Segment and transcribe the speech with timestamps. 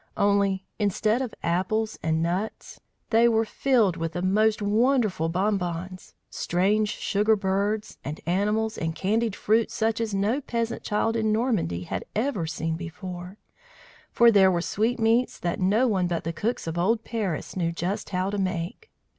[0.17, 6.89] Only instead of apples and nuts, they were filled with the most wonderful bonbons; strange
[6.97, 12.03] sugar birds, and animals, and candied fruits such as no peasant child in Normandy had
[12.15, 13.37] ever before seen;
[14.11, 18.09] for they were sweetmeats that no one but the cooks of old Paris knew just
[18.09, 18.89] how to make.